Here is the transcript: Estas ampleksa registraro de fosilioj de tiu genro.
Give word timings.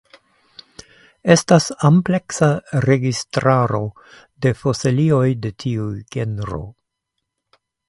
Estas 1.35 1.67
ampleksa 1.89 2.49
registraro 2.87 3.83
de 4.47 4.55
fosilioj 4.63 5.23
de 5.45 5.55
tiu 5.65 5.89
genro. 6.17 6.65